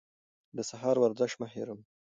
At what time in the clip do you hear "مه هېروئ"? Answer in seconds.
1.41-1.81